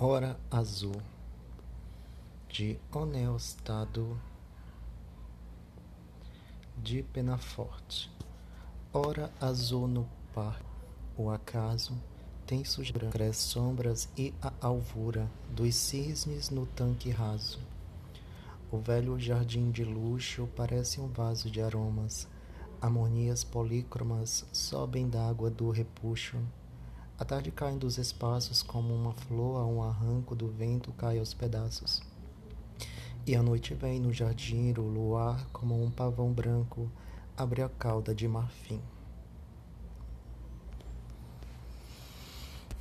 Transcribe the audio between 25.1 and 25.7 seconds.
da água